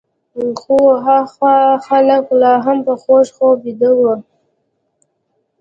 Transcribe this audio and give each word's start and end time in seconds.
خو 0.61 0.77
هخوا 1.07 1.57
خلک 1.87 2.23
لا 2.41 2.53
هم 2.65 2.77
په 2.87 2.93
خوږ 3.01 3.27
خوب 3.35 3.57
ویده 3.63 3.91
وو. 3.97 4.13